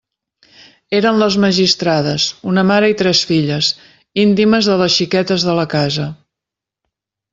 Eren 0.99 1.19
«les 1.23 1.35
magistrades», 1.43 2.25
una 2.53 2.63
mare 2.71 2.89
i 2.93 2.97
tres 3.01 3.21
filles, 3.33 3.69
íntimes 4.25 4.71
de 4.71 4.79
les 4.83 4.97
xiquetes 4.99 5.47
de 5.51 5.59
la 5.61 5.67
casa. 5.75 6.09